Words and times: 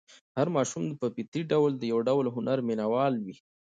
هر 0.37 0.47
ماشوم 0.55 0.85
په 0.99 1.05
فطري 1.15 1.41
ډول 1.51 1.71
د 1.77 1.83
یو 1.91 1.99
ډول 2.07 2.25
هنر 2.35 2.57
مینه 2.67 2.85
وال 2.93 3.13
وي. 3.23 3.35